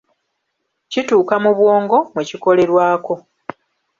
Kituuka 0.91 1.35
mu 1.43 1.51
bwongo, 1.57 1.97
mwe 2.13 2.23
kikolerwako. 2.29 3.13